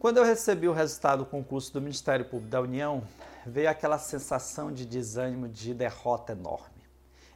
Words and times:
Quando 0.00 0.16
eu 0.16 0.24
recebi 0.24 0.66
o 0.66 0.72
resultado 0.72 1.18
do 1.18 1.26
concurso 1.26 1.74
do 1.74 1.80
Ministério 1.82 2.24
Público 2.24 2.50
da 2.50 2.62
União, 2.62 3.06
veio 3.44 3.68
aquela 3.68 3.98
sensação 3.98 4.72
de 4.72 4.86
desânimo, 4.86 5.46
de 5.46 5.74
derrota 5.74 6.32
enorme. 6.32 6.82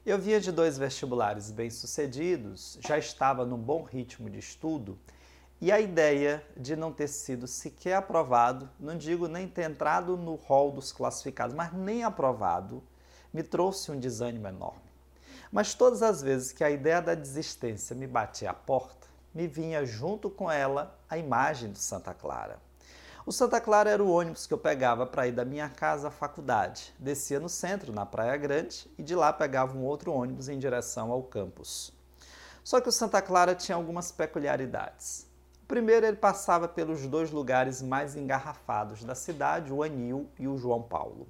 Eu 0.07 0.19
vinha 0.19 0.41
de 0.41 0.51
dois 0.51 0.79
vestibulares 0.79 1.51
bem-sucedidos, 1.51 2.79
já 2.81 2.97
estava 2.97 3.45
num 3.45 3.59
bom 3.59 3.83
ritmo 3.83 4.31
de 4.31 4.39
estudo, 4.39 4.99
e 5.61 5.71
a 5.71 5.79
ideia 5.79 6.43
de 6.57 6.75
não 6.75 6.91
ter 6.91 7.09
sido 7.09 7.47
sequer 7.47 7.97
aprovado, 7.97 8.67
não 8.81 8.97
digo 8.97 9.29
nem 9.29 9.47
ter 9.47 9.71
entrado 9.71 10.17
no 10.17 10.35
rol 10.35 10.73
dos 10.73 10.91
classificados, 10.91 11.55
mas 11.55 11.71
nem 11.71 12.03
aprovado, 12.03 12.83
me 13.31 13.43
trouxe 13.43 13.93
um 13.93 14.01
desânimo 14.01 14.49
enorme. 14.49 14.81
Mas 15.53 15.75
todas 15.75 16.03
as 16.03 16.23
vezes 16.23 16.51
que 16.51 16.65
a 16.65 16.71
ideia 16.71 17.03
da 17.03 17.15
desistência 17.15 17.95
me 17.95 18.07
batia 18.07 18.53
à 18.53 18.55
porta, 18.55 19.07
me 19.35 19.47
vinha 19.47 19.85
junto 19.85 20.31
com 20.31 20.51
ela 20.51 20.97
a 21.11 21.19
imagem 21.19 21.71
do 21.71 21.79
Santa 21.79 22.15
Clara. 22.15 22.59
O 23.27 23.33
Santa 23.33 23.61
Clara 23.61 23.91
era 23.91 24.05
o 24.05 24.11
ônibus 24.11 24.47
que 24.47 24.53
eu 24.53 24.59
pegava 24.59 25.07
para 25.07 25.27
ir 25.27 25.33
da 25.33 25.45
minha 25.45 25.69
casa 25.69 26.09
à 26.09 26.11
faculdade. 26.11 26.95
Descia 26.99 27.41
no 27.41 27.49
centro, 27.49 27.93
na 27.93 28.05
Praia 28.05 28.37
Grande, 28.37 28.87
e 28.99 29.03
de 29.03 29.15
lá 29.15 29.33
pegava 29.33 29.77
um 29.77 29.83
outro 29.83 30.13
ônibus 30.13 30.49
em 30.49 30.59
direção 30.59 31.11
ao 31.11 31.23
campus. 31.23 31.91
Só 32.63 32.81
que 32.81 32.89
o 32.89 32.93
Santa 32.93 33.23
Clara 33.23 33.55
tinha 33.55 33.77
algumas 33.77 34.13
peculiaridades. 34.13 35.27
Primeiro, 35.67 36.05
ele 36.05 36.19
passava 36.19 36.69
pelos 36.69 37.07
dois 37.07 37.31
lugares 37.31 37.81
mais 37.81 38.15
engarrafados 38.15 39.03
da 39.03 39.15
cidade, 39.15 39.73
o 39.73 39.83
Anil 39.83 40.29
e 40.39 40.47
o 40.47 40.59
João 40.59 40.83
Paulo. 40.83 41.27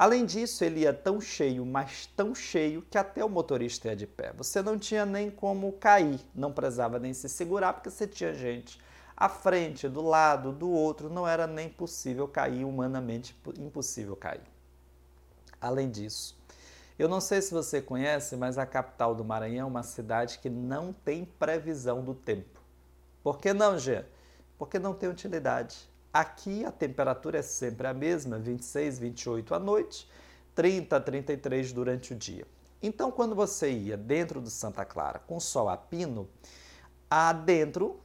Além 0.00 0.24
disso, 0.24 0.64
ele 0.64 0.80
ia 0.80 0.94
tão 0.94 1.20
cheio, 1.20 1.66
mas 1.66 2.06
tão 2.16 2.34
cheio, 2.34 2.80
que 2.80 2.96
até 2.96 3.22
o 3.22 3.28
motorista 3.28 3.88
ia 3.88 3.94
de 3.94 4.06
pé. 4.06 4.32
Você 4.32 4.62
não 4.62 4.78
tinha 4.78 5.04
nem 5.04 5.30
como 5.30 5.70
cair, 5.72 6.18
não 6.34 6.50
precisava 6.50 6.98
nem 6.98 7.12
se 7.12 7.28
segurar, 7.28 7.74
porque 7.74 7.90
você 7.90 8.06
tinha 8.06 8.32
gente 8.32 8.80
à 9.14 9.28
frente, 9.28 9.86
do 9.90 10.00
lado, 10.00 10.52
do 10.52 10.70
outro, 10.70 11.10
não 11.10 11.28
era 11.28 11.46
nem 11.46 11.68
possível 11.68 12.26
cair, 12.26 12.64
humanamente 12.64 13.38
impossível 13.58 14.16
cair. 14.16 14.40
Além 15.60 15.90
disso, 15.90 16.34
eu 16.98 17.06
não 17.06 17.20
sei 17.20 17.42
se 17.42 17.52
você 17.52 17.82
conhece, 17.82 18.36
mas 18.36 18.56
a 18.56 18.64
capital 18.64 19.14
do 19.14 19.22
Maranhão 19.22 19.66
é 19.66 19.70
uma 19.70 19.82
cidade 19.82 20.38
que 20.38 20.48
não 20.48 20.94
tem 20.94 21.26
previsão 21.26 22.02
do 22.02 22.14
tempo. 22.14 22.58
Por 23.22 23.38
que 23.38 23.52
não, 23.52 23.78
Gê? 23.78 24.06
Porque 24.56 24.78
não 24.78 24.94
tem 24.94 25.10
utilidade. 25.10 25.89
Aqui 26.12 26.64
a 26.64 26.72
temperatura 26.72 27.38
é 27.38 27.42
sempre 27.42 27.86
a 27.86 27.94
mesma, 27.94 28.38
26, 28.38 28.98
28 28.98 29.54
à 29.54 29.58
noite, 29.60 30.08
30, 30.54 31.00
33 31.00 31.72
durante 31.72 32.12
o 32.12 32.16
dia. 32.16 32.46
Então, 32.82 33.12
quando 33.12 33.34
você 33.34 33.70
ia 33.70 33.96
dentro 33.96 34.40
do 34.40 34.50
Santa 34.50 34.84
Clara 34.84 35.20
com 35.20 35.38
sol 35.38 35.68
a 35.68 35.76
pino, 35.76 36.28
adentro 37.08 38.00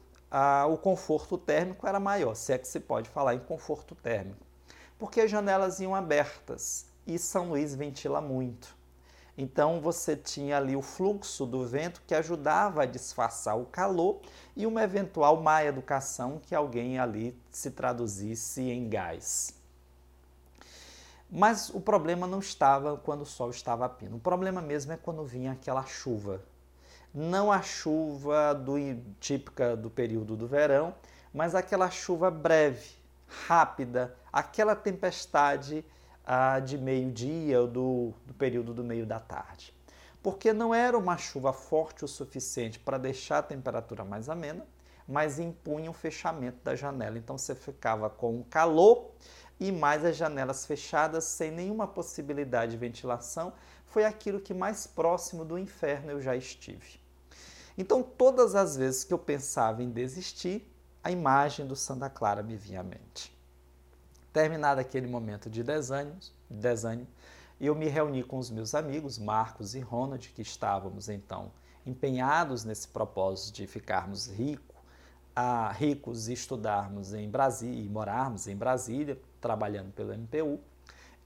o 0.70 0.78
conforto 0.78 1.38
térmico 1.38 1.88
era 1.88 2.00
maior, 2.00 2.36
se 2.36 2.52
é 2.52 2.58
que 2.58 2.67
se 2.67 2.80
pode 2.80 3.09
falar 3.09 3.36
em 3.36 3.39
conforto 3.39 3.95
térmico, 3.95 4.45
porque 5.00 5.22
as 5.22 5.31
janelas 5.31 5.80
iam 5.80 5.95
abertas 5.95 6.88
e 7.08 7.17
São 7.17 7.50
Luís 7.50 7.73
ventila 7.73 8.19
muito. 8.19 8.75
Então 9.38 9.81
você 9.81 10.16
tinha 10.16 10.58
ali 10.58 10.75
o 10.75 10.81
fluxo 10.81 11.45
do 11.45 11.66
vento 11.66 12.02
que 12.08 12.16
ajudava 12.16 12.83
a 12.83 12.86
disfarçar 12.86 13.58
o 13.58 13.66
calor 13.66 14.22
e 14.55 14.66
uma 14.66 14.83
eventual 14.83 15.41
má 15.41 15.64
educação 15.64 16.39
que 16.41 16.55
alguém 16.55 16.97
ali 16.97 17.38
se 17.52 17.72
traduzisse 17.72 18.61
em 18.61 18.88
gás. 18.88 19.53
Mas 21.30 21.69
o 21.69 21.81
problema 21.81 22.25
não 22.25 22.39
estava 22.39 22.95
quando 22.97 23.23
o 23.23 23.25
sol 23.25 23.50
estava 23.50 23.86
a 23.86 23.89
pino. 23.89 24.16
O 24.16 24.19
problema 24.19 24.61
mesmo 24.61 24.94
é 24.94 24.97
quando 24.97 25.25
vinha 25.25 25.52
aquela 25.52 25.86
chuva. 25.86 26.41
Não 27.13 27.52
a 27.52 27.61
chuva 27.61 28.53
do, 28.53 28.75
típica 29.19 29.75
do 29.75 29.89
período 29.89 30.36
do 30.36 30.47
verão, 30.47 30.94
mas 31.33 31.56
aquela 31.56 31.89
chuva 31.89 32.31
breve, 32.31 32.91
rápida, 33.47 34.16
aquela 34.31 34.75
tempestade 34.75 35.84
ah, 36.25 36.59
de 36.59 36.78
meio-dia 36.78 37.62
ou 37.62 37.68
do, 37.68 38.13
do 38.25 38.34
período 38.34 38.74
do 38.74 38.84
meio 38.84 39.06
da 39.06 39.19
tarde. 39.19 39.74
Porque 40.24 40.52
não 40.52 40.74
era 40.74 40.97
uma 40.97 41.18
chuva 41.18 41.53
forte 41.53 42.03
o 42.03 42.08
suficiente 42.08 42.80
para 42.80 42.97
deixar 42.97 43.40
a 43.40 43.44
temperatura 43.44 44.03
mais 44.03 44.28
amena, 44.28 44.66
mas 45.08 45.38
impunha 45.38 45.91
o 45.91 45.94
fechamento 45.94 46.58
da 46.63 46.75
janela. 46.75 47.18
Então 47.18 47.38
você 47.38 47.53
ficava 47.53 48.09
com 48.09 48.44
calor 48.44 49.12
e 49.59 49.72
mais 49.72 50.03
as 50.03 50.16
janelas 50.16 50.66
fechadas, 50.66 51.25
sem 51.25 51.52
nenhuma 51.52 51.88
possibilidade 51.88 52.72
de 52.72 52.78
ventilação. 52.78 53.53
Foi 53.86 54.03
aquilo 54.03 54.40
que 54.40 54.53
mais 54.53 54.88
próximo 54.88 55.46
do 55.46 55.59
inferno 55.59 56.12
eu 56.12 56.22
já 56.22 56.36
estive. 56.36 57.00
Então, 57.78 58.02
todas 58.02 58.56
as 58.56 58.75
vezes 58.78 59.03
que 59.03 59.13
eu 59.13 59.19
pensava 59.19 59.84
em 59.84 59.92
desistir, 59.92 60.72
a 61.03 61.12
imagem 61.12 61.68
do 61.68 61.75
Santa 61.75 62.09
Clara 62.09 62.42
me 62.42 62.56
vinha 62.56 62.80
à 62.80 62.84
mente. 62.84 63.34
Terminado 64.35 64.81
aquele 64.81 65.07
momento 65.07 65.50
de 65.50 65.63
desânimo, 65.63 66.18
desânimo, 66.50 67.07
eu 67.57 67.73
me 67.73 67.88
reuni 67.88 68.22
com 68.22 68.38
os 68.38 68.51
meus 68.51 68.75
amigos, 68.75 69.18
Marcos 69.18 69.75
e 69.75 69.79
Ronald, 69.79 70.28
que 70.35 70.41
estávamos 70.41 71.07
então 71.07 71.53
empenhados 71.85 72.66
nesse 72.66 72.85
propósito 72.85 73.56
de 73.56 73.66
ficarmos 73.66 74.28
rico, 74.28 74.75
ricos 75.78 76.28
e 76.28 76.34
estudarmos 76.34 77.13
em 77.13 77.29
Brasília 77.29 77.81
e 77.81 77.88
morarmos 77.88 78.45
em 78.45 78.57
Brasília, 78.57 79.18
trabalhando 79.40 79.94
pelo 79.94 80.12
MPU. 80.13 80.59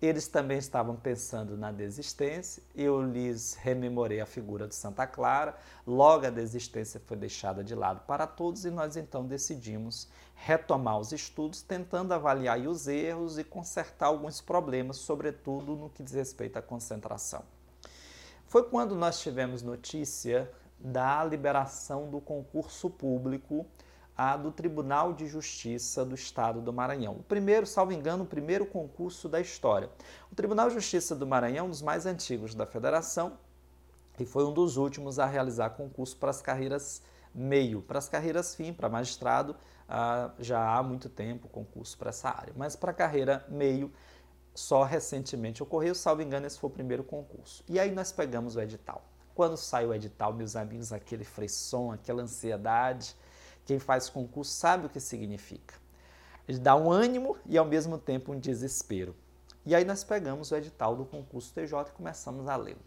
Eles 0.01 0.29
também 0.29 0.57
estavam 0.57 0.95
pensando 0.95 1.57
na 1.57 1.73
desistência, 1.73 2.63
eu 2.73 3.01
lhes 3.01 3.55
rememorei 3.55 4.21
a 4.21 4.25
figura 4.25 4.65
de 4.65 4.73
Santa 4.73 5.05
Clara, 5.05 5.57
logo 5.85 6.25
a 6.25 6.29
desistência 6.29 7.01
foi 7.05 7.17
deixada 7.17 7.61
de 7.61 7.75
lado 7.75 8.01
para 8.07 8.25
todos 8.25 8.63
e 8.63 8.71
nós 8.71 8.95
então 8.95 9.25
decidimos 9.25 10.07
retomar 10.35 10.97
os 10.97 11.11
estudos, 11.11 11.61
tentando 11.61 12.13
avaliar 12.13 12.59
os 12.59 12.87
erros 12.87 13.37
e 13.37 13.43
consertar 13.43 14.07
alguns 14.07 14.39
problemas, 14.39 14.95
sobretudo 14.97 15.75
no 15.75 15.89
que 15.89 16.01
diz 16.01 16.13
respeito 16.13 16.57
à 16.57 16.61
concentração. 16.61 17.43
Foi 18.47 18.63
quando 18.63 18.95
nós 18.95 19.19
tivemos 19.19 19.61
notícia 19.61 20.49
da 20.79 21.21
liberação 21.25 22.09
do 22.09 22.21
concurso 22.21 22.89
público 22.89 23.65
a 24.19 24.35
do 24.35 24.51
Tribunal 24.51 25.13
de 25.13 25.25
Justiça 25.25 26.03
do 26.03 26.13
Estado 26.13 26.59
do 26.59 26.73
Maranhão. 26.73 27.13
O 27.13 27.23
primeiro, 27.23 27.65
salvo 27.65 27.93
engano, 27.93 28.25
o 28.25 28.27
primeiro 28.27 28.65
concurso 28.65 29.29
da 29.29 29.39
história. 29.39 29.89
O 30.29 30.35
Tribunal 30.35 30.67
de 30.67 30.73
Justiça 30.73 31.15
do 31.15 31.25
Maranhão, 31.25 31.67
um 31.67 31.69
dos 31.69 31.81
mais 31.81 32.05
antigos 32.05 32.53
da 32.53 32.65
federação, 32.65 33.37
e 34.19 34.25
foi 34.25 34.43
um 34.43 34.51
dos 34.51 34.75
últimos 34.75 35.19
a 35.19 35.25
realizar 35.25 35.69
concurso 35.69 36.17
para 36.17 36.31
as 36.31 36.41
carreiras 36.41 37.01
meio. 37.33 37.81
Para 37.81 37.97
as 37.97 38.09
carreiras 38.09 38.53
fim, 38.53 38.73
para 38.73 38.89
magistrado, 38.89 39.55
ah, 39.87 40.31
já 40.37 40.77
há 40.77 40.83
muito 40.83 41.07
tempo 41.07 41.47
concurso 41.47 41.97
para 41.97 42.09
essa 42.09 42.27
área. 42.27 42.51
Mas 42.57 42.75
para 42.75 42.91
a 42.91 42.93
carreira 42.93 43.45
meio, 43.47 43.89
só 44.53 44.83
recentemente 44.83 45.63
ocorreu, 45.63 45.95
salvo 45.95 46.21
engano, 46.21 46.45
esse 46.45 46.59
foi 46.59 46.69
o 46.69 46.73
primeiro 46.73 47.05
concurso. 47.05 47.63
E 47.69 47.79
aí 47.79 47.89
nós 47.89 48.11
pegamos 48.11 48.57
o 48.57 48.61
edital. 48.61 49.01
Quando 49.33 49.55
sai 49.55 49.85
o 49.85 49.93
edital, 49.93 50.33
meus 50.33 50.57
amigos, 50.57 50.91
aquele 50.91 51.23
frisson, 51.23 51.93
aquela 51.93 52.21
ansiedade, 52.21 53.15
quem 53.69 53.77
faz 53.77 54.09
concurso 54.09 54.51
sabe 54.51 54.87
o 54.87 54.89
que 54.89 54.99
significa. 54.99 55.75
Ele 56.47 56.57
dá 56.57 56.75
um 56.75 56.91
ânimo 56.91 57.37
e 57.45 57.55
ao 57.55 57.65
mesmo 57.65 57.99
tempo 57.99 58.33
um 58.33 58.39
desespero. 58.39 59.15
E 59.63 59.75
aí 59.75 59.85
nós 59.85 60.03
pegamos 60.03 60.49
o 60.49 60.55
edital 60.55 60.95
do 60.95 61.05
concurso 61.05 61.53
TJ 61.53 61.89
e 61.89 61.91
começamos 61.91 62.47
a 62.47 62.55
lê-lo. 62.55 62.81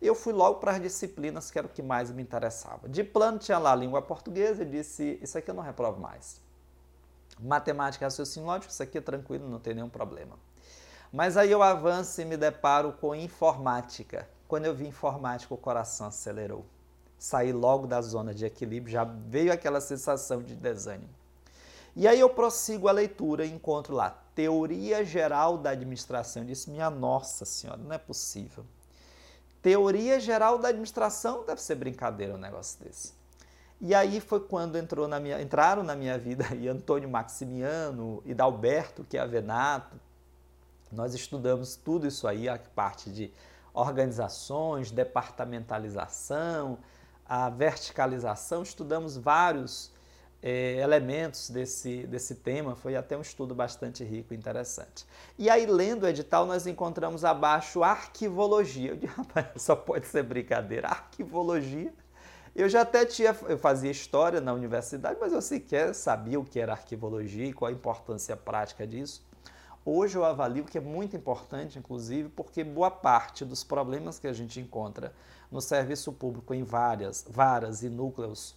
Eu 0.00 0.14
fui 0.14 0.32
logo 0.32 0.60
para 0.60 0.70
as 0.70 0.80
disciplinas 0.80 1.50
que 1.50 1.58
era 1.58 1.66
o 1.66 1.70
que 1.70 1.82
mais 1.82 2.12
me 2.12 2.22
interessava. 2.22 2.88
De 2.88 3.02
plano 3.02 3.40
tinha 3.40 3.58
lá 3.58 3.72
a 3.72 3.74
língua 3.74 4.00
portuguesa 4.00 4.62
e 4.62 4.66
disse, 4.66 5.18
isso 5.20 5.36
aqui 5.36 5.50
eu 5.50 5.56
não 5.56 5.62
reprovo 5.64 6.00
mais. 6.00 6.40
Matemática 7.40 8.04
e 8.04 8.06
raciocínio 8.06 8.46
lógico, 8.46 8.70
isso 8.70 8.80
aqui 8.84 8.98
é 8.98 9.00
tranquilo, 9.00 9.48
não 9.48 9.58
tem 9.58 9.74
nenhum 9.74 9.88
problema. 9.88 10.38
Mas 11.12 11.36
aí 11.36 11.50
eu 11.50 11.64
avanço 11.64 12.20
e 12.20 12.24
me 12.24 12.36
deparo 12.36 12.92
com 12.92 13.12
informática. 13.12 14.28
Quando 14.46 14.66
eu 14.66 14.74
vi 14.74 14.86
informática, 14.86 15.52
o 15.52 15.58
coração 15.58 16.06
acelerou 16.06 16.64
sair 17.18 17.52
logo 17.52 17.86
da 17.86 18.00
zona 18.00 18.32
de 18.32 18.46
equilíbrio, 18.46 18.92
já 18.92 19.04
veio 19.04 19.52
aquela 19.52 19.80
sensação 19.80 20.42
de 20.42 20.54
desânimo. 20.54 21.10
E 21.96 22.06
aí 22.06 22.20
eu 22.20 22.30
prossigo 22.30 22.86
a 22.86 22.92
leitura 22.92 23.44
e 23.44 23.50
encontro 23.50 23.94
lá 23.94 24.10
Teoria 24.34 25.04
Geral 25.04 25.58
da 25.58 25.70
Administração. 25.70 26.42
Eu 26.42 26.46
disse, 26.46 26.70
minha 26.70 26.88
nossa 26.88 27.44
senhora, 27.44 27.80
não 27.80 27.92
é 27.92 27.98
possível. 27.98 28.64
Teoria 29.60 30.20
Geral 30.20 30.58
da 30.58 30.68
Administração 30.68 31.44
deve 31.44 31.60
ser 31.60 31.74
brincadeira 31.74 32.34
um 32.34 32.38
negócio 32.38 32.78
desse. 32.84 33.12
E 33.80 33.94
aí 33.94 34.20
foi 34.20 34.38
quando 34.40 34.76
entrou 34.76 35.08
na 35.08 35.18
minha, 35.18 35.42
entraram 35.42 35.82
na 35.82 35.96
minha 35.96 36.16
vida 36.16 36.46
e 36.54 36.68
Antônio 36.68 37.08
Maximiano 37.08 38.22
e 38.24 38.32
Dalberto, 38.32 39.02
que 39.02 39.16
é 39.16 39.20
Avenato. 39.20 39.96
Nós 40.92 41.14
estudamos 41.14 41.74
tudo 41.74 42.06
isso 42.06 42.28
aí, 42.28 42.48
a 42.48 42.58
parte 42.58 43.10
de 43.10 43.32
organizações, 43.74 44.90
departamentalização, 44.90 46.78
a 47.28 47.50
verticalização, 47.50 48.62
estudamos 48.62 49.16
vários 49.16 49.92
é, 50.42 50.76
elementos 50.76 51.50
desse, 51.50 52.06
desse 52.06 52.36
tema, 52.36 52.74
foi 52.74 52.96
até 52.96 53.16
um 53.16 53.20
estudo 53.20 53.54
bastante 53.54 54.02
rico 54.02 54.32
e 54.32 54.36
interessante. 54.36 55.04
E 55.36 55.50
aí, 55.50 55.66
lendo 55.66 56.04
o 56.04 56.08
edital, 56.08 56.46
nós 56.46 56.66
encontramos 56.66 57.24
abaixo 57.24 57.82
arquivologia. 57.82 58.92
Eu 58.92 58.96
disse, 58.96 59.12
rapaz, 59.16 59.46
só 59.56 59.76
pode 59.76 60.06
ser 60.06 60.22
brincadeira, 60.22 60.88
arquivologia. 60.88 61.92
Eu 62.54 62.68
já 62.68 62.80
até 62.80 63.04
tinha, 63.04 63.36
eu 63.48 63.58
fazia 63.58 63.90
história 63.90 64.40
na 64.40 64.52
universidade, 64.52 65.18
mas 65.20 65.32
eu 65.32 65.42
sequer 65.42 65.94
sabia 65.94 66.40
o 66.40 66.44
que 66.44 66.58
era 66.58 66.72
arquivologia 66.72 67.46
e 67.46 67.52
qual 67.52 67.68
a 67.68 67.72
importância 67.72 68.36
prática 68.36 68.86
disso. 68.86 69.26
Hoje 69.84 70.18
eu 70.18 70.24
avalio 70.24 70.64
que 70.64 70.76
é 70.76 70.80
muito 70.80 71.16
importante, 71.16 71.78
inclusive, 71.78 72.28
porque 72.28 72.64
boa 72.64 72.90
parte 72.90 73.44
dos 73.44 73.62
problemas 73.64 74.18
que 74.18 74.26
a 74.26 74.32
gente 74.32 74.60
encontra 74.60 75.14
no 75.50 75.60
serviço 75.60 76.12
público 76.12 76.54
em 76.54 76.62
várias 76.62 77.24
varas 77.28 77.82
e 77.82 77.88
núcleos 77.88 78.54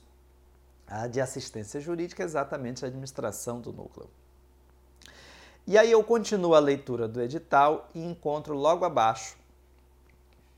ah, 0.87 1.07
de 1.07 1.21
assistência 1.21 1.79
jurídica 1.79 2.23
exatamente 2.23 2.83
a 2.83 2.87
administração 2.87 3.61
do 3.61 3.71
núcleo. 3.71 4.09
E 5.65 5.77
aí 5.77 5.91
eu 5.91 6.03
continuo 6.03 6.55
a 6.55 6.59
leitura 6.59 7.07
do 7.07 7.21
edital 7.21 7.89
e 7.93 8.03
encontro 8.03 8.55
logo 8.55 8.83
abaixo 8.83 9.37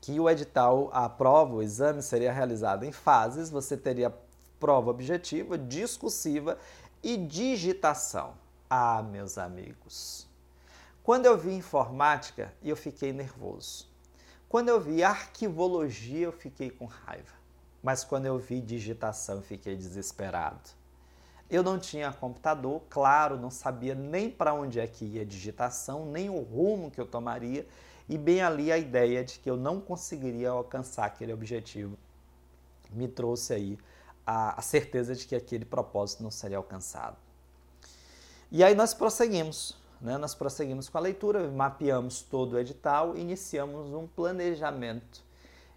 que 0.00 0.18
o 0.18 0.28
edital, 0.28 0.90
a 0.92 1.08
prova, 1.08 1.54
o 1.54 1.62
exame 1.62 2.02
seria 2.02 2.32
realizado 2.32 2.84
em 2.84 2.92
fases, 2.92 3.48
você 3.48 3.76
teria 3.76 4.12
prova 4.60 4.90
objetiva, 4.90 5.56
discursiva 5.56 6.58
e 7.02 7.16
digitação. 7.16 8.34
Ah, 8.68 9.02
meus 9.02 9.38
amigos. 9.38 10.26
Quando 11.02 11.26
eu 11.26 11.38
vi 11.38 11.54
informática, 11.54 12.52
eu 12.62 12.76
fiquei 12.76 13.12
nervoso. 13.12 13.86
Quando 14.54 14.68
eu 14.68 14.80
vi 14.80 15.02
arquivologia, 15.02 16.26
eu 16.26 16.30
fiquei 16.30 16.70
com 16.70 16.84
raiva. 16.84 17.34
Mas 17.82 18.04
quando 18.04 18.26
eu 18.26 18.38
vi 18.38 18.60
digitação, 18.60 19.38
eu 19.38 19.42
fiquei 19.42 19.74
desesperado. 19.74 20.70
Eu 21.50 21.60
não 21.60 21.76
tinha 21.76 22.12
computador, 22.12 22.80
claro, 22.88 23.36
não 23.36 23.50
sabia 23.50 23.96
nem 23.96 24.30
para 24.30 24.54
onde 24.54 24.78
é 24.78 24.86
que 24.86 25.04
ia 25.04 25.26
digitação, 25.26 26.06
nem 26.06 26.30
o 26.30 26.38
rumo 26.38 26.88
que 26.88 27.00
eu 27.00 27.04
tomaria 27.04 27.66
e 28.08 28.16
bem 28.16 28.42
ali 28.42 28.70
a 28.70 28.78
ideia 28.78 29.24
de 29.24 29.40
que 29.40 29.50
eu 29.50 29.56
não 29.56 29.80
conseguiria 29.80 30.50
alcançar 30.50 31.06
aquele 31.06 31.32
objetivo 31.32 31.98
me 32.92 33.08
trouxe 33.08 33.54
aí 33.54 33.76
a, 34.24 34.56
a 34.56 34.62
certeza 34.62 35.16
de 35.16 35.26
que 35.26 35.34
aquele 35.34 35.64
propósito 35.64 36.22
não 36.22 36.30
seria 36.30 36.58
alcançado. 36.58 37.16
E 38.52 38.62
aí 38.62 38.76
nós 38.76 38.94
prosseguimos, 38.94 39.76
né? 40.00 40.18
nós 40.18 40.34
prosseguimos 40.34 40.88
com 40.88 40.98
a 40.98 41.00
leitura, 41.00 41.48
mapeamos 41.48 42.22
todo 42.22 42.54
o 42.54 42.58
edital, 42.58 43.16
iniciamos 43.16 43.92
um 43.92 44.06
planejamento 44.06 45.22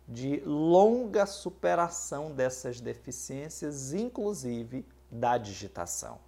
de 0.07 0.41
longa 0.45 1.25
superação 1.25 2.31
dessas 2.31 2.79
deficiências, 2.79 3.93
inclusive 3.93 4.85
da 5.11 5.37
digitação. 5.37 6.19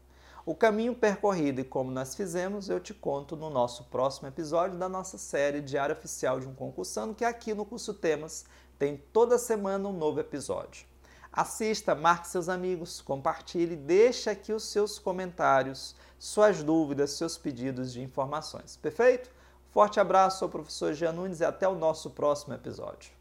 O 0.46 0.56
caminho 0.56 0.96
percorrido 0.96 1.62
e 1.62 1.64
como 1.64 1.92
nós 1.92 2.16
fizemos, 2.16 2.70
eu 2.70 2.80
te 2.80 2.94
conto 2.94 3.36
no 3.36 3.50
nosso 3.50 3.84
próximo 3.86 4.28
episódio 4.28 4.78
da 4.78 4.90
nossa 4.90 5.18
série 5.18 5.62
Diário 5.62 5.96
Oficial 5.96 6.40
de 6.40 6.48
um 6.48 6.56
Concursando, 6.56 7.14
que 7.14 7.24
aqui 7.24 7.54
no 7.54 7.66
Curso 7.66 7.94
Temas 7.94 8.46
tem 8.80 8.98
toda 9.14 9.38
semana 9.38 9.88
um 9.88 9.94
novo 9.94 10.20
episódio. 10.20 10.89
Assista, 11.32 11.94
marque 11.94 12.28
seus 12.28 12.50
amigos, 12.50 13.02
compartilhe, 13.02 13.76
deixe 13.76 14.30
aqui 14.30 14.52
os 14.52 14.64
seus 14.64 14.98
comentários, 14.98 15.96
suas 16.18 16.64
dúvidas, 16.64 17.12
seus 17.12 17.38
pedidos 17.38 17.94
de 17.94 18.02
informações. 18.02 18.78
Perfeito? 18.78 19.30
Forte 19.70 20.00
abraço, 20.00 20.40
sou 20.40 20.48
o 20.48 20.52
professor 20.52 20.94
Jean 20.94 21.12
Nunes 21.12 21.40
e 21.40 21.46
até 21.46 21.68
o 21.68 21.76
nosso 21.76 22.10
próximo 22.10 22.56
episódio. 22.56 23.19